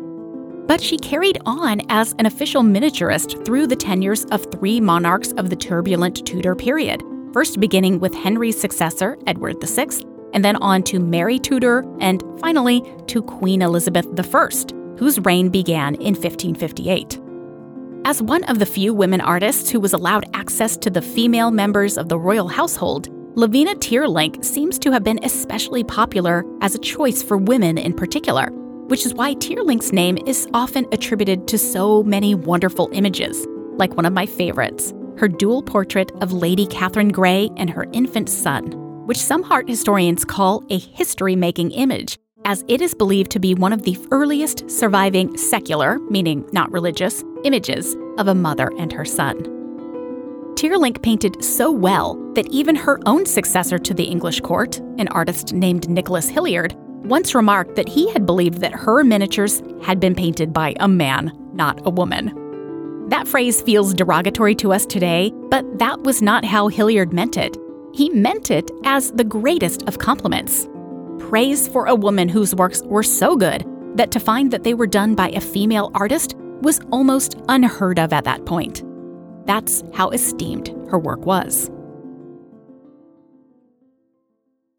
But 0.71 0.81
she 0.81 0.99
carried 0.99 1.37
on 1.47 1.81
as 1.89 2.15
an 2.21 2.27
official 2.27 2.63
miniaturist 2.63 3.45
through 3.45 3.67
the 3.67 3.75
tenures 3.75 4.25
of 4.27 4.47
three 4.53 4.81
monarchs 4.81 5.33
of 5.33 5.51
the 5.51 5.57
turbulent 5.57 6.25
Tudor 6.25 6.55
period, 6.55 7.03
first 7.33 7.59
beginning 7.59 7.99
with 7.99 8.15
Henry's 8.15 8.61
successor, 8.61 9.19
Edward 9.27 9.57
VI, 9.61 9.89
and 10.33 10.45
then 10.45 10.55
on 10.59 10.85
to 10.85 11.01
Mary 11.01 11.41
Tudor, 11.41 11.85
and 11.99 12.23
finally 12.39 12.85
to 13.09 13.21
Queen 13.21 13.63
Elizabeth 13.63 14.07
I, 14.17 14.49
whose 14.97 15.19
reign 15.25 15.49
began 15.49 15.97
in 15.97 16.15
1558. 16.15 17.21
As 18.05 18.23
one 18.23 18.45
of 18.45 18.61
the 18.61 18.65
few 18.65 18.95
women 18.95 19.21
artists 19.21 19.71
who 19.71 19.81
was 19.81 19.93
allowed 19.93 20.31
access 20.35 20.77
to 20.77 20.89
the 20.89 21.03
female 21.03 21.51
members 21.51 21.99
of 21.99 22.09
the 22.09 22.19
royal 22.19 22.47
household, 22.47 23.09
Levina 23.35 23.75
Teerlinc 23.75 24.45
seems 24.45 24.79
to 24.79 24.93
have 24.93 25.03
been 25.03 25.19
especially 25.25 25.83
popular 25.83 26.45
as 26.61 26.77
a 26.77 26.79
choice 26.79 27.25
for 27.25 27.37
women 27.37 27.77
in 27.77 27.93
particular, 27.93 28.53
which 28.91 29.07
is 29.07 29.15
why 29.15 29.35
Teerlinc's 29.35 29.93
name 29.93 30.19
is 30.27 30.49
often 30.53 30.85
attributed 30.91 31.47
to 31.47 31.57
so 31.57 32.03
many 32.03 32.35
wonderful 32.35 32.89
images, 32.93 33.47
like 33.77 33.95
one 33.95 34.05
of 34.05 34.13
my 34.13 34.27
favorites, 34.27 34.93
her 35.17 35.29
dual 35.29 35.63
portrait 35.63 36.11
of 36.21 36.33
Lady 36.33 36.67
Catherine 36.67 37.11
Grey 37.11 37.51
and 37.57 37.71
her 37.71 37.87
infant 37.93 38.29
son, 38.29 38.73
which 39.07 39.17
some 39.17 39.45
art 39.45 39.69
historians 39.69 40.25
call 40.25 40.65
a 40.71 40.79
history 40.79 41.37
making 41.37 41.71
image, 41.71 42.19
as 42.45 42.65
it 42.67 42.81
is 42.81 42.93
believed 42.93 43.31
to 43.31 43.39
be 43.39 43.55
one 43.55 43.73
of 43.73 43.85
the 43.85 43.97
earliest 44.11 44.69
surviving 44.69 45.37
secular, 45.37 46.01
meaning 46.11 46.45
not 46.53 46.73
religious, 46.73 47.23
images 47.45 47.95
of 48.19 48.27
a 48.27 48.35
mother 48.35 48.73
and 48.77 48.93
her 48.93 49.05
son. 49.05 49.37
Teerlinc 50.57 51.01
painted 51.01 51.45
so 51.45 51.71
well 51.71 52.17
that 52.35 52.49
even 52.49 52.75
her 52.75 52.99
own 53.07 53.25
successor 53.25 53.79
to 53.79 53.95
the 53.95 54.03
English 54.03 54.41
court, 54.41 54.79
an 54.99 55.07
artist 55.09 55.53
named 55.53 55.89
Nicholas 55.89 56.29
Hilliard, 56.29 56.75
once 57.05 57.35
remarked 57.35 57.77
that 57.77 57.89
he 57.89 58.11
had 58.13 58.27
believed 58.27 58.61
that 58.61 58.73
her 58.73 59.03
miniatures 59.03 59.63
had 59.83 60.01
been 60.01 60.15
painted 60.15 60.53
by 60.53 60.75
a 60.81 60.89
man, 60.89 61.33
not 61.53 61.81
a 61.87 61.91
woman. 61.91 62.35
That 63.09 63.27
phrase 63.27 63.61
feels 63.61 63.95
derogatory 63.95 64.55
to 64.57 64.73
us 64.73 64.87
today, 64.87 65.33
but 65.49 65.65
that 65.79 66.03
was 66.03 66.23
not 66.23 66.45
how 66.45 66.69
Hilliard 66.69 67.13
meant 67.13 67.37
it. 67.37 67.57
He 67.93 68.09
meant 68.11 68.51
it 68.51 68.71
as 68.85 69.11
the 69.13 69.25
greatest 69.25 69.83
of 69.89 69.99
compliments. 69.99 70.69
Praise 71.19 71.67
for 71.67 71.87
a 71.87 71.95
woman 71.95 72.29
whose 72.29 72.55
works 72.55 72.83
were 72.85 73.03
so 73.03 73.37
good 73.37 73.65
that 73.97 74.13
to 74.13 74.21
find 74.21 74.53
that 74.53 74.63
they 74.63 74.75
were 74.75 74.87
done 74.87 75.15
by 75.15 75.31
a 75.31 75.41
female 75.41 75.91
artist 75.95 76.37
was 76.63 76.81
almost 76.93 77.37
unheard 77.49 77.99
of 77.99 78.13
at 78.13 78.25
that 78.25 78.47
point. 78.47 78.85
That's 79.47 79.83
how 79.93 80.11
esteemed 80.11 80.69
her 80.89 80.99
work 80.99 81.27
was. 81.27 81.71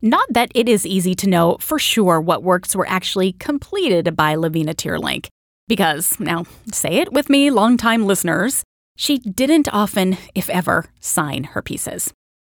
Not 0.02 0.28
that 0.32 0.52
it 0.56 0.68
is 0.68 0.86
easy 0.86 1.14
to 1.16 1.30
know 1.30 1.58
for 1.60 1.78
sure 1.78 2.20
what 2.20 2.42
works 2.42 2.76
were 2.76 2.90
actually 2.90 3.34
completed 3.34 4.16
by 4.16 4.36
Levina 4.36 4.74
Teerlinc, 4.74 5.28
because, 5.68 6.20
now, 6.20 6.46
say 6.72 6.96
it 6.96 7.14
with 7.14 7.30
me, 7.30 7.52
longtime 7.52 8.08
listeners, 8.08 8.64
she 8.98 9.20
didn't 9.20 9.72
often, 9.72 10.18
if 10.34 10.50
ever, 10.50 10.86
sign 11.00 11.44
her 11.44 11.62
pieces. 11.62 12.12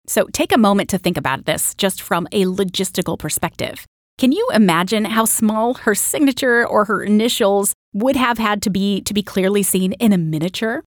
So 0.07 0.27
take 0.33 0.53
a 0.53 0.59
moment 0.59 0.89
to 0.91 0.99
think 0.99 1.17
about 1.17 1.45
this 1.45 1.75
just 1.75 2.01
from 2.01 2.29
a 2.31 2.45
logistical 2.45 3.19
perspective. 3.19 3.87
Can 4.19 4.31
you 4.31 4.49
imagine 4.55 5.05
how 5.07 5.25
small 5.25 5.75
her 5.75 5.97
signature 5.97 6.67
or 6.67 6.85
her 6.85 7.03
initials 7.03 7.73
would 7.93 8.15
have 8.15 8.39
had 8.39 8.63
to 8.63 8.71
be 8.71 9.01
to 9.01 9.13
be 9.13 9.23
clearly 9.23 9.65
seen 9.65 9.95
in 9.95 10.13
a 10.13 10.19
miniature? 10.19 10.85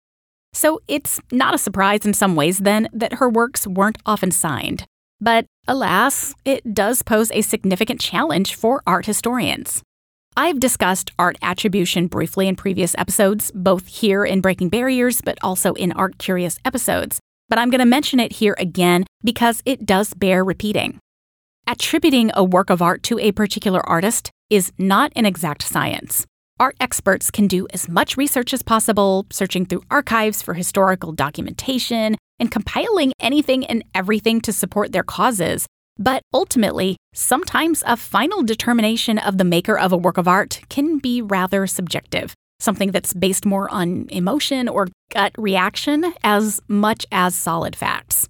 So 0.54 0.82
it's 0.90 1.22
not 1.32 1.56
a 1.56 1.58
surprise 1.58 2.06
in 2.06 2.14
some 2.14 2.36
ways 2.36 2.60
then 2.60 2.90
that 2.92 3.14
her 3.14 3.30
works 3.30 3.66
weren't 3.66 4.00
often 4.06 4.32
signed. 4.32 4.86
But 5.22 5.46
alas, 5.72 6.36
it 6.44 6.74
does 6.74 7.02
pose 7.02 7.32
a 7.32 7.42
significant 7.42 8.02
challenge 8.02 8.56
for 8.56 8.84
art 8.86 9.06
historians. 9.06 9.82
I've 10.36 10.60
discussed 10.60 11.12
art 11.18 11.38
attribution 11.42 12.08
briefly 12.08 12.50
in 12.50 12.58
previous 12.58 12.94
episodes, 12.98 13.52
both 13.56 13.88
here 13.88 14.26
in 14.26 14.42
Breaking 14.42 14.68
Barriers, 14.68 15.22
but 15.22 15.38
also 15.42 15.74
in 15.74 15.94
Art 15.94 16.18
Curious 16.18 16.60
episodes. 16.66 17.20
But 17.48 17.58
I'm 17.58 17.70
going 17.70 17.80
to 17.80 17.86
mention 17.86 18.20
it 18.20 18.34
here 18.34 18.56
again 18.60 19.06
because 19.24 19.62
it 19.66 19.86
does 19.86 20.14
bear 20.14 20.44
repeating. 20.44 21.00
Attributing 21.68 22.32
a 22.34 22.44
work 22.44 22.70
of 22.70 22.82
art 22.82 23.02
to 23.04 23.18
a 23.20 23.32
particular 23.32 23.82
artist 23.88 24.30
is 24.50 24.74
not 24.78 25.14
an 25.16 25.26
exact 25.26 25.64
science. 25.64 26.26
Art 26.60 26.76
experts 26.82 27.32
can 27.32 27.48
do 27.48 27.66
as 27.74 27.88
much 27.88 28.18
research 28.18 28.54
as 28.54 28.62
possible, 28.62 29.26
searching 29.32 29.66
through 29.66 29.84
archives 29.90 30.42
for 30.42 30.54
historical 30.54 31.14
documentation 31.14 32.18
and 32.42 32.52
compiling 32.52 33.14
anything 33.22 33.66
and 33.66 33.84
everything 33.96 34.42
to 34.42 34.52
support 34.52 34.92
their 34.92 35.04
causes. 35.04 35.66
But 35.98 36.24
ultimately, 36.34 36.98
sometimes 37.14 37.84
a 37.86 37.96
final 37.96 38.42
determination 38.42 39.20
of 39.20 39.38
the 39.38 39.44
maker 39.44 39.78
of 39.78 39.94
a 39.94 39.98
work 39.98 40.18
of 40.18 40.28
art 40.28 40.62
can 40.68 40.98
be 40.98 41.22
rather 41.22 41.68
subjective, 41.68 42.34
something 42.60 42.92
that's 42.92 43.14
based 43.14 43.46
more 43.46 43.70
on 43.70 44.08
emotion 44.10 44.68
or 44.68 44.88
gut 45.14 45.32
reaction 45.38 46.14
as 46.24 46.60
much 46.68 47.06
as 47.12 47.36
solid 47.36 47.76
facts. 47.76 48.28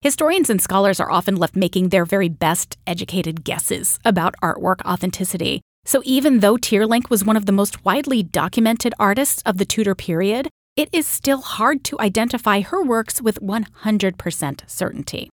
Historians 0.00 0.50
and 0.50 0.60
scholars 0.60 0.98
are 0.98 1.10
often 1.10 1.36
left 1.36 1.54
making 1.54 1.90
their 1.90 2.04
very 2.04 2.28
best 2.28 2.76
educated 2.88 3.44
guesses 3.44 4.00
about 4.04 4.34
artwork 4.42 4.80
authenticity. 4.84 5.60
So 5.84 6.00
even 6.04 6.40
though 6.40 6.56
Teerlinc 6.56 7.10
was 7.10 7.24
one 7.24 7.36
of 7.36 7.46
the 7.46 7.52
most 7.52 7.84
widely 7.84 8.22
documented 8.22 8.94
artists 8.98 9.42
of 9.44 9.58
the 9.58 9.64
Tudor 9.64 9.94
period, 9.94 10.48
it 10.76 10.88
is 10.92 11.06
still 11.06 11.42
hard 11.42 11.84
to 11.84 12.00
identify 12.00 12.60
her 12.60 12.82
works 12.82 13.20
with 13.20 13.40
100% 13.40 14.60
certainty. 14.66 15.28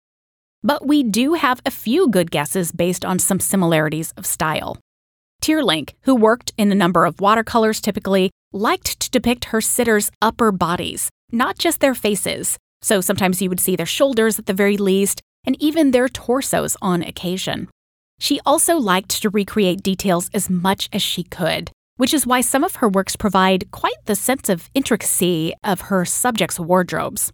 But 0.63 0.88
we 0.88 1.03
do 1.03 1.36
have 1.36 1.62
a 1.65 1.72
few 1.72 2.10
good 2.10 2.32
guesses 2.32 2.72
based 2.72 3.06
on 3.06 3.20
some 3.20 3.39
similarities 3.39 4.12
of 4.17 4.25
style. 4.25 4.77
Teerlinc, 5.41 5.94
who 6.01 6.15
worked 6.15 6.51
in 6.58 6.72
a 6.72 6.75
number 6.75 7.06
of 7.06 7.22
watercolors 7.22 7.79
typically, 7.79 8.32
liked 8.51 9.00
to 9.00 9.12
depict 9.12 9.46
her 9.46 9.62
sitters' 9.62 10.10
upper 10.22 10.51
bodies, 10.51 11.10
not 11.32 11.58
just 11.58 11.79
their 11.79 11.94
faces, 11.94 12.58
so 12.82 13.01
sometimes 13.01 13.41
you 13.41 13.50
would 13.50 13.60
see 13.60 13.75
their 13.75 13.86
shoulders 13.86 14.39
at 14.39 14.48
the 14.48 14.53
very 14.53 14.77
least, 14.77 15.22
and 15.46 15.62
even 15.62 15.91
their 15.91 16.10
torsos 16.10 16.75
on 16.82 17.03
occasion. 17.03 17.70
She 18.20 18.39
also 18.46 18.77
liked 18.77 19.22
to 19.22 19.29
recreate 19.29 19.84
details 19.84 20.29
as 20.34 20.50
much 20.50 20.89
as 20.91 21.03
she 21.03 21.24
could, 21.24 21.72
which 21.98 22.13
is 22.13 22.25
why 22.25 22.42
some 22.42 22.63
of 22.63 22.77
her 22.77 22.88
works 22.88 23.16
provide 23.16 23.70
quite 23.72 24.06
the 24.06 24.16
sense 24.16 24.50
of 24.50 24.70
intricacy 24.74 25.54
of 25.63 25.82
her 25.82 26.06
subjects' 26.06 26.60
wardrobes. 26.60 27.32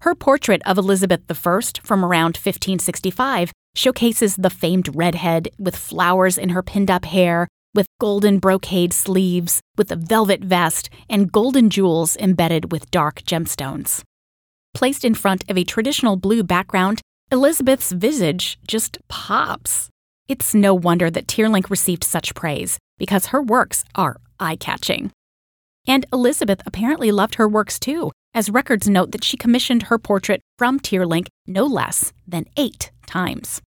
Her 0.00 0.14
portrait 0.14 0.62
of 0.64 0.78
Elizabeth 0.78 1.22
I 1.30 1.60
from 1.82 2.04
around 2.04 2.36
1565 2.36 3.52
showcases 3.74 4.36
the 4.36 4.50
famed 4.50 4.94
redhead 4.94 5.48
with 5.58 5.76
flowers 5.76 6.38
in 6.38 6.50
her 6.50 6.62
pinned 6.62 6.90
up 6.90 7.04
hair, 7.04 7.48
with 7.74 7.86
golden 8.00 8.38
brocade 8.38 8.92
sleeves, 8.92 9.60
with 9.76 9.90
a 9.92 9.96
velvet 9.96 10.42
vest, 10.42 10.88
and 11.10 11.30
golden 11.30 11.68
jewels 11.68 12.16
embedded 12.16 12.72
with 12.72 12.90
dark 12.90 13.22
gemstones. 13.22 14.02
Placed 14.74 15.04
in 15.04 15.14
front 15.14 15.44
of 15.48 15.58
a 15.58 15.64
traditional 15.64 16.16
blue 16.16 16.42
background, 16.42 17.00
Elizabeth's 17.30 17.92
visage 17.92 18.58
just 18.66 18.98
pops. 19.08 19.88
It's 20.28 20.54
no 20.54 20.74
wonder 20.74 21.10
that 21.10 21.26
Teerlinc 21.26 21.70
received 21.70 22.04
such 22.04 22.34
praise, 22.34 22.78
because 22.98 23.26
her 23.26 23.42
works 23.42 23.84
are 23.94 24.16
eye 24.38 24.56
catching. 24.56 25.12
And 25.86 26.04
Elizabeth 26.12 26.60
apparently 26.66 27.12
loved 27.12 27.36
her 27.36 27.48
works 27.48 27.78
too, 27.78 28.10
as 28.34 28.50
records 28.50 28.88
note 28.88 29.12
that 29.12 29.24
she 29.24 29.36
commissioned 29.36 29.84
her 29.84 29.98
portrait 29.98 30.40
from 30.58 30.80
Teerlinc 30.80 31.28
no 31.46 31.64
less 31.64 32.12
than 32.26 32.46
eight 32.56 32.90
times. 33.06 33.62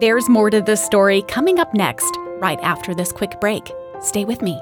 There's 0.00 0.28
more 0.28 0.50
to 0.50 0.60
this 0.60 0.84
story 0.84 1.22
coming 1.22 1.58
up 1.58 1.74
next, 1.74 2.16
right 2.38 2.60
after 2.62 2.94
this 2.94 3.10
quick 3.10 3.40
break. 3.40 3.72
Stay 4.00 4.24
with 4.24 4.42
me. 4.42 4.60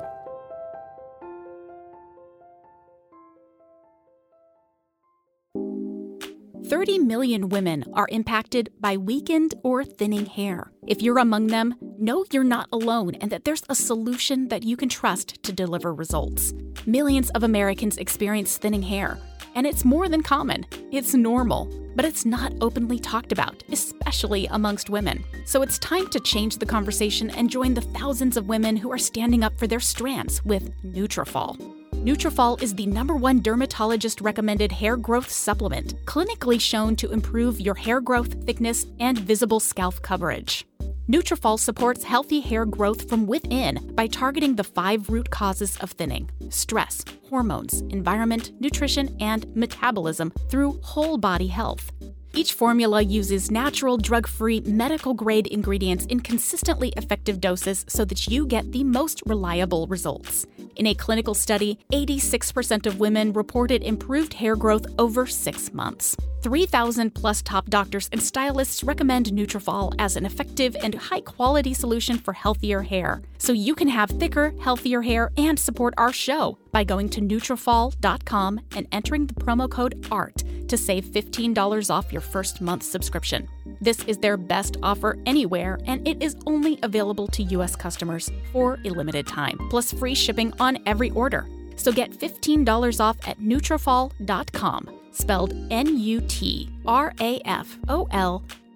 30 6.66 6.99
million 6.99 7.49
women 7.49 7.85
are 7.92 8.08
impacted 8.11 8.70
by 8.80 8.96
weakened 8.96 9.54
or 9.62 9.85
thinning 9.85 10.26
hair. 10.26 10.73
If 10.85 11.00
you're 11.00 11.18
among 11.18 11.46
them, 11.46 11.76
know 11.80 12.25
you're 12.32 12.42
not 12.42 12.68
alone 12.73 13.14
and 13.20 13.30
that 13.30 13.44
there's 13.44 13.62
a 13.68 13.75
solution 13.76 14.49
that 14.49 14.64
you 14.64 14.76
can 14.76 14.88
trust 14.88 15.40
to 15.44 15.52
deliver 15.52 15.94
results. 15.94 16.52
Millions 16.85 17.30
of 17.30 17.44
Americans 17.44 17.99
experience 17.99 18.58
thinning 18.58 18.82
hair, 18.82 19.16
and 19.54 19.64
it's 19.64 19.85
more 19.85 20.08
than 20.08 20.25
common. 20.25 20.66
It's 20.90 21.14
normal, 21.14 21.66
but 21.94 22.04
it's 22.04 22.25
not 22.25 22.52
openly 22.61 22.99
talked 22.99 23.30
about, 23.30 23.62
especially 23.70 24.46
amongst 24.46 24.90
women. 24.90 25.23
So 25.44 25.62
it's 25.62 25.78
time 25.78 26.08
to 26.08 26.18
change 26.18 26.56
the 26.56 26.66
conversation 26.66 27.30
and 27.30 27.49
join 27.49 27.75
the 27.75 27.80
thousands 27.80 28.37
of 28.37 28.49
women 28.49 28.76
who 28.76 28.90
are 28.90 28.99
standing 28.99 29.44
up 29.44 29.56
for 29.56 29.68
their 29.68 29.78
strands 29.78 30.44
with 30.44 30.73
Nutrafol. 30.82 31.86
Nutrafol 32.07 32.63
is 32.63 32.73
the 32.73 32.87
number 32.87 33.17
one 33.17 33.43
dermatologist 33.43 34.21
recommended 34.21 34.71
hair 34.71 34.97
growth 34.97 35.29
supplement, 35.29 35.95
clinically 36.05 36.61
shown 36.61 36.95
to 36.95 37.11
improve 37.11 37.61
your 37.61 37.75
hair 37.75 38.01
growth, 38.01 38.45
thickness, 38.45 38.87
and 39.01 39.19
visible 39.19 39.59
scalp 39.59 40.01
coverage. 40.03 40.65
Nutrafol 41.09 41.59
supports 41.59 42.05
healthy 42.05 42.39
hair 42.39 42.65
growth 42.65 43.09
from 43.09 43.27
within 43.27 43.91
by 43.97 44.07
targeting 44.07 44.55
the 44.55 44.63
five 44.63 45.11
root 45.11 45.31
causes 45.31 45.77
of 45.79 45.91
thinning: 45.91 46.31
stress, 46.49 47.05
hormones, 47.29 47.81
environment, 47.91 48.53
nutrition, 48.61 49.17
and 49.19 49.45
metabolism 49.57 50.31
through 50.49 50.79
whole 50.85 51.19
body 51.19 51.49
health. 51.49 51.91
Each 52.37 52.52
formula 52.52 53.00
uses 53.00 53.50
natural, 53.50 53.97
drug 53.97 54.26
free, 54.26 54.61
medical 54.61 55.14
grade 55.14 55.47
ingredients 55.47 56.05
in 56.05 56.21
consistently 56.21 56.93
effective 56.99 57.40
doses 57.40 57.87
so 57.88 58.05
that 58.05 58.28
you 58.28 58.47
get 58.47 58.73
the 58.73 58.85
most 58.85 59.23
reliable 59.25 59.87
results. 59.87 60.47
In 60.76 60.87
a 60.87 60.93
clinical 60.93 61.33
study, 61.33 61.78
86% 61.95 62.85
of 62.85 63.00
women 63.00 63.33
reported 63.33 63.83
improved 63.83 64.35
hair 64.35 64.55
growth 64.55 64.87
over 64.99 65.26
six 65.26 65.73
months. 65.73 66.14
3,000 66.43 67.14
plus 67.14 67.40
top 67.40 67.71
doctors 67.71 68.11
and 68.12 68.23
stylists 68.23 68.85
recommend 68.85 69.26
Nutrafol 69.26 69.95
as 69.99 70.14
an 70.16 70.26
effective 70.26 70.76
and 70.83 70.95
high 70.95 71.23
quality 71.23 71.73
solution 71.73 72.19
for 72.19 72.35
healthier 72.35 72.83
hair. 72.83 73.23
So 73.38 73.55
you 73.55 73.75
can 73.75 73.88
have 73.88 74.11
thicker, 74.11 74.55
healthier 74.61 75.00
hair 75.00 75.33
and 75.38 75.59
support 75.59 75.95
our 75.97 76.12
show 76.12 76.59
by 76.76 76.85
going 76.85 77.09
to 77.09 77.23
Nutrafol.com 77.23 78.61
and 78.76 78.87
entering 78.92 79.26
the 79.26 79.33
promo 79.33 79.66
code 79.71 80.06
ART 80.11 80.45
to 80.68 80.76
save 80.76 81.06
$15 81.06 81.90
off 81.90 82.12
your 82.12 82.21
first 82.21 82.61
month 82.61 82.83
subscription. 82.83 83.49
This 83.80 84.04
is 84.04 84.18
their 84.18 84.37
best 84.37 84.76
offer 84.83 85.16
anywhere, 85.25 85.78
and 85.87 86.06
it 86.06 86.23
is 86.23 86.37
only 86.45 86.78
available 86.83 87.28
to 87.28 87.42
U.S. 87.45 87.76
customers 87.76 88.30
for 88.52 88.78
a 88.85 88.90
limited 88.90 89.26
time, 89.26 89.56
plus 89.71 89.90
free 89.90 90.14
shipping 90.14 90.52
on 90.61 90.76
every 90.85 91.09
order. 91.12 91.47
So 91.76 91.92
get 91.92 92.11
$15 92.11 93.00
off 93.00 93.16
at 93.26 93.40
Nutrafol.com, 93.40 94.90
spelled 95.12 95.54
N-U-T-R-A-F-O-L 95.71 96.33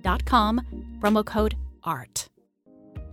dot 0.01 0.25
com, 0.25 0.61
promo 1.01 1.23
code 1.23 1.55
ART. 1.85 2.31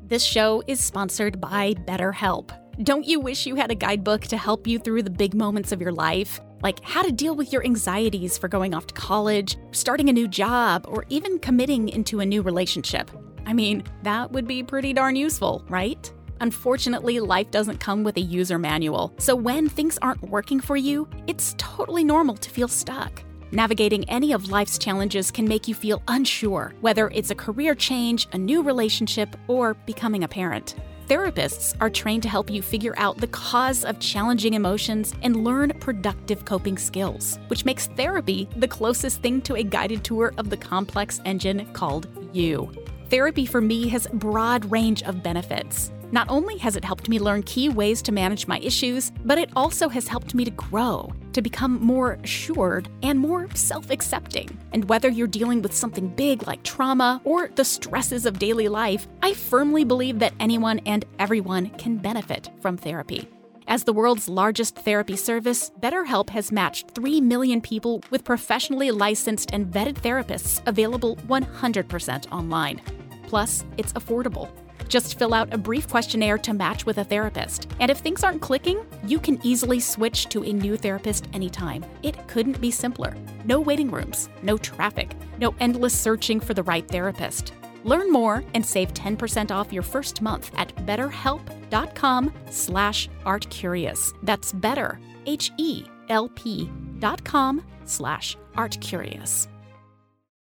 This 0.01 0.23
show 0.23 0.63
is 0.65 0.79
sponsored 0.79 1.41
by 1.41 1.73
BetterHelp. 1.73 2.66
Don't 2.83 3.07
you 3.07 3.19
wish 3.19 3.47
you 3.47 3.55
had 3.55 3.71
a 3.71 3.75
guidebook 3.75 4.21
to 4.27 4.37
help 4.37 4.67
you 4.67 4.77
through 4.77 5.01
the 5.01 5.09
big 5.09 5.33
moments 5.33 5.71
of 5.71 5.81
your 5.81 5.91
life? 5.91 6.39
Like 6.61 6.79
how 6.83 7.01
to 7.01 7.11
deal 7.11 7.35
with 7.35 7.51
your 7.51 7.65
anxieties 7.65 8.37
for 8.37 8.47
going 8.47 8.75
off 8.75 8.85
to 8.85 8.93
college, 8.93 9.57
starting 9.71 10.09
a 10.09 10.13
new 10.13 10.27
job, 10.27 10.85
or 10.87 11.03
even 11.09 11.39
committing 11.39 11.89
into 11.89 12.19
a 12.19 12.25
new 12.25 12.43
relationship. 12.43 13.09
I 13.47 13.53
mean, 13.53 13.83
that 14.03 14.31
would 14.31 14.47
be 14.47 14.61
pretty 14.61 14.93
darn 14.93 15.15
useful, 15.15 15.65
right? 15.69 16.13
Unfortunately, 16.39 17.19
life 17.19 17.49
doesn't 17.49 17.79
come 17.79 18.03
with 18.03 18.15
a 18.17 18.21
user 18.21 18.59
manual, 18.59 19.11
so 19.17 19.35
when 19.35 19.67
things 19.67 19.97
aren't 20.03 20.21
working 20.21 20.59
for 20.59 20.77
you, 20.77 21.09
it's 21.25 21.55
totally 21.57 22.03
normal 22.03 22.37
to 22.37 22.49
feel 22.51 22.67
stuck. 22.67 23.23
Navigating 23.51 24.07
any 24.07 24.33
of 24.33 24.51
life's 24.51 24.77
challenges 24.77 25.31
can 25.31 25.47
make 25.47 25.67
you 25.67 25.73
feel 25.73 26.03
unsure, 26.09 26.75
whether 26.81 27.09
it's 27.09 27.31
a 27.31 27.35
career 27.35 27.73
change, 27.73 28.27
a 28.33 28.37
new 28.37 28.61
relationship, 28.61 29.35
or 29.47 29.73
becoming 29.73 30.23
a 30.23 30.27
parent. 30.27 30.75
Therapists 31.07 31.73
are 31.79 31.89
trained 31.89 32.23
to 32.23 32.29
help 32.29 32.49
you 32.49 32.61
figure 32.61 32.93
out 32.97 33.17
the 33.17 33.27
cause 33.27 33.85
of 33.85 33.97
challenging 33.97 34.55
emotions 34.55 35.13
and 35.21 35.41
learn 35.45 35.71
productive 35.79 36.43
coping 36.43 36.77
skills, 36.77 37.39
which 37.47 37.63
makes 37.63 37.87
therapy 37.87 38.49
the 38.57 38.67
closest 38.67 39.21
thing 39.21 39.41
to 39.43 39.55
a 39.55 39.63
guided 39.63 40.03
tour 40.03 40.33
of 40.37 40.49
the 40.49 40.57
complex 40.57 41.21
engine 41.23 41.65
called 41.71 42.07
you. 42.33 42.69
Therapy 43.09 43.45
for 43.45 43.61
me 43.61 43.87
has 43.87 44.05
broad 44.11 44.69
range 44.69 45.01
of 45.03 45.23
benefits. 45.23 45.93
Not 46.11 46.29
only 46.29 46.57
has 46.59 46.77
it 46.77 46.85
helped 46.85 47.09
me 47.09 47.19
learn 47.19 47.43
key 47.43 47.67
ways 47.67 48.01
to 48.03 48.13
manage 48.13 48.47
my 48.47 48.59
issues, 48.59 49.11
but 49.25 49.37
it 49.37 49.49
also 49.57 49.89
has 49.89 50.07
helped 50.07 50.33
me 50.33 50.45
to 50.45 50.51
grow, 50.51 51.11
to 51.33 51.41
become 51.41 51.83
more 51.83 52.13
assured 52.23 52.87
and 53.03 53.19
more 53.19 53.49
self 53.55 53.89
accepting. 53.89 54.57
And 54.71 54.87
whether 54.87 55.09
you're 55.09 55.27
dealing 55.27 55.61
with 55.61 55.75
something 55.75 56.07
big 56.07 56.47
like 56.47 56.63
trauma 56.63 57.21
or 57.25 57.49
the 57.55 57.65
stresses 57.65 58.25
of 58.25 58.39
daily 58.39 58.69
life, 58.69 59.05
I 59.21 59.33
firmly 59.33 59.83
believe 59.83 60.19
that 60.19 60.33
anyone 60.39 60.79
and 60.85 61.03
everyone 61.19 61.71
can 61.71 61.97
benefit 61.97 62.51
from 62.61 62.77
therapy. 62.77 63.27
As 63.67 63.83
the 63.83 63.91
world's 63.91 64.29
largest 64.29 64.77
therapy 64.77 65.17
service, 65.17 65.71
BetterHelp 65.81 66.29
has 66.29 66.53
matched 66.53 66.91
3 66.91 67.19
million 67.19 67.59
people 67.59 68.01
with 68.11 68.23
professionally 68.23 68.91
licensed 68.91 69.49
and 69.51 69.67
vetted 69.67 69.95
therapists 69.95 70.65
available 70.65 71.17
100% 71.27 72.31
online. 72.31 72.81
Plus, 73.27 73.65
it's 73.77 73.91
affordable. 73.91 74.49
Just 74.87 75.17
fill 75.19 75.33
out 75.33 75.53
a 75.53 75.57
brief 75.57 75.87
questionnaire 75.87 76.37
to 76.39 76.53
match 76.53 76.85
with 76.85 76.97
a 76.97 77.03
therapist. 77.03 77.67
And 77.79 77.91
if 77.91 77.99
things 77.99 78.23
aren't 78.23 78.41
clicking, 78.41 78.85
you 79.05 79.19
can 79.19 79.39
easily 79.43 79.79
switch 79.79 80.29
to 80.29 80.43
a 80.43 80.53
new 80.53 80.77
therapist 80.77 81.27
anytime. 81.33 81.85
It 82.03 82.27
couldn't 82.27 82.61
be 82.61 82.71
simpler. 82.71 83.15
No 83.45 83.59
waiting 83.59 83.91
rooms, 83.91 84.29
no 84.41 84.57
traffic, 84.57 85.15
no 85.39 85.53
endless 85.59 85.93
searching 85.93 86.39
for 86.39 86.53
the 86.53 86.63
right 86.63 86.87
therapist. 86.87 87.53
Learn 87.83 88.11
more 88.11 88.43
and 88.53 88.65
save 88.65 88.93
10% 88.93 89.51
off 89.51 89.71
your 89.71 89.83
first 89.83 90.21
month 90.21 90.51
at 90.57 90.75
betterhelp.com 90.85 92.33
slash 92.49 93.09
artcurious. 93.25 94.13
That's 94.23 94.51
better, 94.51 94.99
H-E-L-P 95.25 96.69
dot 96.99 97.23
com 97.23 97.63
slash 97.85 98.35
artcurious. 98.55 99.47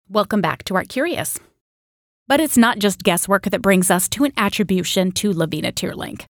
Welcome 0.09 0.39
back 0.39 0.63
to 0.65 0.75
Art 0.75 0.87
Curious. 0.87 1.37
But 2.27 2.41
it's 2.41 2.57
not 2.57 2.79
just 2.79 3.03
guesswork 3.03 3.43
that 3.43 3.61
brings 3.61 3.89
us 3.89 4.09
to 4.09 4.25
an 4.25 4.33
attribution 4.35 5.13
to 5.13 5.31
Levina 5.31 5.71
Teerlinc. 5.71 6.25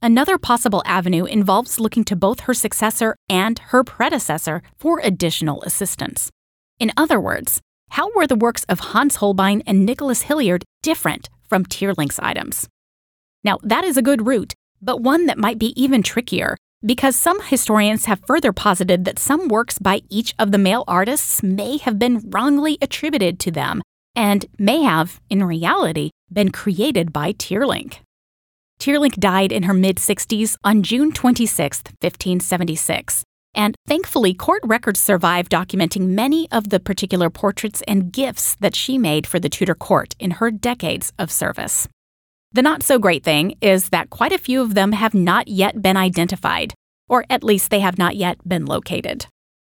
Another 0.00 0.38
possible 0.38 0.82
avenue 0.86 1.24
involves 1.24 1.78
looking 1.78 2.04
to 2.04 2.16
both 2.16 2.40
her 2.40 2.54
successor 2.54 3.14
and 3.28 3.58
her 3.58 3.84
predecessor 3.84 4.62
for 4.76 5.00
additional 5.02 5.62
assistance. 5.62 6.30
In 6.78 6.92
other 6.96 7.20
words, 7.20 7.60
how 7.90 8.10
were 8.14 8.26
the 8.26 8.36
works 8.36 8.64
of 8.64 8.80
Hans 8.80 9.16
Holbein 9.16 9.62
and 9.66 9.84
Nicholas 9.84 10.22
Hilliard 10.22 10.64
different 10.82 11.28
from 11.48 11.64
Teerlinc's 11.66 12.18
items? 12.18 12.66
Now, 13.42 13.58
that 13.62 13.84
is 13.84 13.96
a 13.96 14.02
good 14.02 14.26
route, 14.26 14.54
but 14.80 15.00
one 15.00 15.26
that 15.26 15.38
might 15.38 15.58
be 15.58 15.78
even 15.80 16.02
trickier 16.02 16.56
because 16.84 17.16
some 17.16 17.42
historians 17.42 18.04
have 18.06 18.20
further 18.26 18.52
posited 18.52 19.04
that 19.04 19.18
some 19.18 19.48
works 19.48 19.78
by 19.78 20.02
each 20.10 20.34
of 20.38 20.52
the 20.52 20.58
male 20.58 20.84
artists 20.86 21.42
may 21.42 21.78
have 21.78 21.98
been 21.98 22.30
wrongly 22.30 22.76
attributed 22.82 23.38
to 23.40 23.50
them 23.50 23.82
and 24.16 24.46
may 24.58 24.82
have, 24.82 25.20
in 25.28 25.44
reality, 25.44 26.10
been 26.32 26.50
created 26.50 27.12
by 27.12 27.32
Teerlinc. 27.32 27.98
Teerlinc 28.80 29.14
died 29.16 29.52
in 29.52 29.64
her 29.64 29.74
mid 29.74 29.96
60s 29.96 30.56
on 30.64 30.82
June 30.82 31.12
26, 31.12 31.82
1576, 32.00 33.24
and 33.54 33.76
thankfully, 33.86 34.34
court 34.34 34.62
records 34.64 35.00
survive 35.00 35.48
documenting 35.48 36.08
many 36.08 36.50
of 36.50 36.70
the 36.70 36.80
particular 36.80 37.30
portraits 37.30 37.82
and 37.86 38.12
gifts 38.12 38.56
that 38.56 38.74
she 38.74 38.98
made 38.98 39.26
for 39.26 39.38
the 39.38 39.48
Tudor 39.48 39.76
court 39.76 40.14
in 40.18 40.32
her 40.32 40.50
decades 40.50 41.12
of 41.18 41.30
service. 41.30 41.88
The 42.52 42.62
not 42.62 42.82
so 42.82 42.98
great 42.98 43.24
thing 43.24 43.56
is 43.60 43.88
that 43.90 44.10
quite 44.10 44.32
a 44.32 44.38
few 44.38 44.60
of 44.62 44.74
them 44.74 44.92
have 44.92 45.14
not 45.14 45.48
yet 45.48 45.82
been 45.82 45.96
identified, 45.96 46.74
or 47.08 47.24
at 47.30 47.44
least 47.44 47.70
they 47.70 47.80
have 47.80 47.98
not 47.98 48.16
yet 48.16 48.36
been 48.46 48.64
located. 48.64 49.26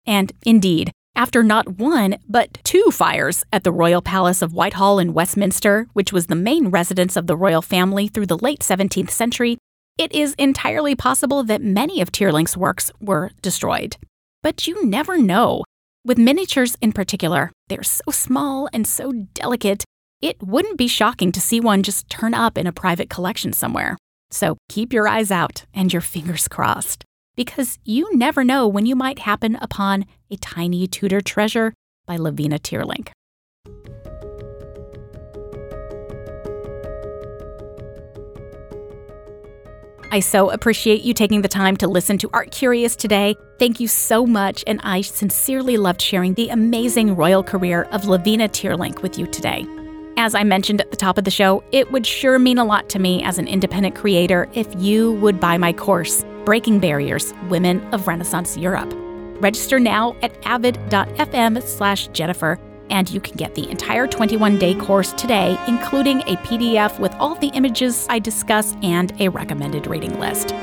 And 0.06 0.32
indeed, 0.46 0.92
after 1.18 1.42
not 1.42 1.80
one, 1.80 2.18
but 2.30 2.60
two 2.64 2.92
fires 2.92 3.44
at 3.52 3.64
the 3.64 3.72
Royal 3.72 4.04
Palace 4.04 4.44
of 4.44 4.54
Whitehall 4.54 5.00
in 5.00 5.14
Westminster, 5.14 5.88
which 5.94 6.14
was 6.14 6.28
the 6.28 6.36
main 6.36 6.68
residence 6.68 7.16
of 7.16 7.26
the 7.26 7.36
royal 7.36 7.64
family 7.64 8.08
through 8.08 8.28
the 8.28 8.38
late 8.38 8.60
17th 8.60 9.10
century, 9.10 9.58
it 9.98 10.12
is 10.14 10.36
entirely 10.38 10.96
possible 10.96 11.44
that 11.44 11.64
many 11.64 12.02
of 12.02 12.12
Teerlinc's 12.12 12.56
works 12.56 12.92
were 13.02 13.32
destroyed. 13.42 13.98
But 14.44 14.68
you 14.68 14.86
never 14.86 15.18
know. 15.18 15.64
With 16.06 16.20
miniatures 16.20 16.78
in 16.82 16.94
particular, 16.94 17.52
they're 17.68 17.82
so 17.82 18.12
small 18.12 18.70
and 18.72 18.86
so 18.86 19.12
delicate, 19.34 19.84
it 20.22 20.38
wouldn't 20.42 20.78
be 20.78 20.88
shocking 20.88 21.32
to 21.32 21.42
see 21.42 21.60
one 21.60 21.82
just 21.82 22.10
turn 22.10 22.36
up 22.36 22.60
in 22.60 22.68
a 22.68 22.72
private 22.72 23.10
collection 23.10 23.54
somewhere. 23.54 23.98
So 24.30 24.56
keep 24.70 24.94
your 24.94 25.08
eyes 25.08 25.32
out 25.32 25.66
and 25.74 25.92
your 25.92 26.02
fingers 26.02 26.48
crossed 26.48 27.04
because 27.38 27.78
you 27.86 28.10
never 28.14 28.44
know 28.44 28.68
when 28.68 28.86
you 28.86 28.96
might 28.96 29.20
happen 29.20 29.56
upon 29.62 30.06
a 30.30 30.36
tiny 30.38 30.88
Tudor 30.88 31.22
treasure 31.22 31.74
by 32.06 32.18
Levina 32.18 32.60
Teerlinc. 32.60 33.10
I 40.10 40.22
so 40.22 40.50
appreciate 40.50 41.04
you 41.04 41.14
taking 41.14 41.42
the 41.42 41.50
time 41.50 41.78
to 41.78 41.88
listen 41.88 42.18
to 42.20 42.30
Art 42.34 42.52
Curious 42.52 42.96
today. 42.96 43.36
Thank 43.60 43.80
you 43.80 43.88
so 43.88 44.26
much, 44.26 44.64
and 44.66 44.80
I 44.84 45.02
sincerely 45.02 45.78
loved 45.78 46.02
sharing 46.02 46.34
the 46.34 46.50
amazing 46.50 47.16
royal 47.16 47.44
career 47.44 47.84
of 47.92 48.04
Levina 48.04 48.48
Teerlinc 48.48 49.02
with 49.02 49.20
you 49.20 49.28
today. 49.28 49.66
As 50.16 50.34
I 50.34 50.44
mentioned 50.44 50.82
at 50.82 50.90
the 50.90 50.98
top 50.98 51.18
of 51.18 51.26
the 51.26 51.30
show, 51.30 51.62
it 51.72 51.92
would 51.92 52.06
sure 52.06 52.40
mean 52.40 52.58
a 52.58 52.66
lot 52.66 52.90
to 52.90 53.00
me 53.00 53.22
as 53.22 53.38
an 53.38 53.48
independent 53.48 53.96
creator 53.96 54.50
if 54.54 54.68
you 54.78 55.12
would 55.14 55.40
buy 55.40 55.58
my 55.58 55.74
course 55.74 56.24
Breaking 56.48 56.80
Barriers 56.80 57.34
Women 57.50 57.84
of 57.94 58.08
Renaissance 58.08 58.56
Europe. 58.56 58.90
Register 59.42 59.82
now 59.82 60.16
at 60.22 60.32
avid.fm 60.46 61.62
slash 61.62 62.08
Jennifer 62.14 62.58
and 62.90 63.10
you 63.10 63.20
can 63.20 63.36
get 63.36 63.54
the 63.54 63.70
entire 63.70 64.08
21 64.08 64.58
day 64.58 64.74
course 64.74 65.12
today, 65.12 65.60
including 65.68 66.22
a 66.22 66.38
PDF 66.38 66.98
with 67.00 67.14
all 67.16 67.36
the 67.36 67.50
images 67.50 68.08
I 68.10 68.20
discuss 68.20 68.78
and 68.82 69.12
a 69.20 69.28
recommended 69.28 69.88
reading 69.88 70.22
list. 70.22 70.54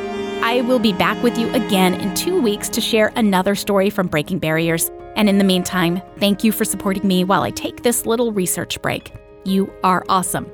I 0.40 0.62
will 0.62 0.78
be 0.78 0.94
back 0.94 1.22
with 1.22 1.36
you 1.36 1.50
again 1.52 1.92
in 1.92 2.14
two 2.14 2.40
weeks 2.40 2.70
to 2.70 2.80
share 2.80 3.12
another 3.16 3.54
story 3.54 3.90
from 3.90 4.06
Breaking 4.06 4.38
Barriers. 4.38 4.90
And 5.16 5.28
in 5.28 5.36
the 5.36 5.44
meantime, 5.44 6.00
thank 6.18 6.42
you 6.42 6.50
for 6.50 6.64
supporting 6.64 7.06
me 7.06 7.24
while 7.24 7.42
I 7.42 7.50
take 7.50 7.82
this 7.82 8.06
little 8.06 8.32
research 8.32 8.80
break. 8.80 9.12
You 9.44 9.70
are 9.84 10.02
awesome. 10.08 10.50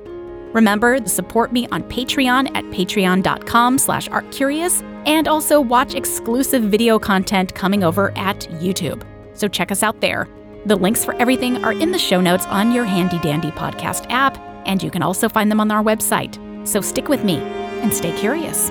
Remember 0.51 0.99
to 0.99 1.07
support 1.07 1.53
me 1.53 1.69
on 1.69 1.83
Patreon 1.83 2.53
at 2.53 2.65
patreon.com 2.65 3.77
slash 3.77 4.09
artcurious 4.09 4.83
and 5.05 5.27
also 5.27 5.59
watch 5.59 5.95
exclusive 5.95 6.63
video 6.63 6.99
content 6.99 7.53
coming 7.55 7.83
over 7.83 8.11
at 8.17 8.41
YouTube. 8.61 9.03
So 9.33 9.47
check 9.47 9.71
us 9.71 9.83
out 9.83 10.01
there. 10.01 10.27
The 10.65 10.75
links 10.75 11.03
for 11.03 11.15
everything 11.15 11.63
are 11.63 11.73
in 11.73 11.91
the 11.91 11.99
show 11.99 12.21
notes 12.21 12.45
on 12.47 12.71
your 12.71 12.85
handy 12.85 13.19
dandy 13.19 13.51
podcast 13.51 14.05
app, 14.09 14.37
and 14.67 14.81
you 14.83 14.91
can 14.91 15.01
also 15.01 15.27
find 15.27 15.49
them 15.49 15.59
on 15.59 15.71
our 15.71 15.83
website. 15.83 16.37
So 16.67 16.81
stick 16.81 17.07
with 17.07 17.23
me 17.23 17.37
and 17.37 17.93
stay 17.93 18.15
curious. 18.19 18.69